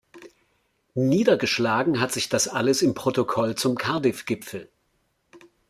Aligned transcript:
Niedergeschlagen 0.95 1.99
hat 1.99 2.11
sich 2.11 2.27
das 2.27 2.47
alles 2.47 2.81
im 2.81 2.95
Protokoll 2.95 3.53
zum 3.53 3.77
Cardiff-Gipfel. 3.77 4.71